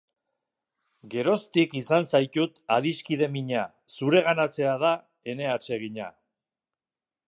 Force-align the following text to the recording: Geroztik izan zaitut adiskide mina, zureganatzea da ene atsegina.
Geroztik 1.13 1.75
izan 1.81 2.07
zaitut 2.13 2.57
adiskide 2.77 3.31
mina, 3.37 3.69
zureganatzea 3.99 4.77
da 4.87 4.95
ene 5.35 5.51
atsegina. 5.59 6.15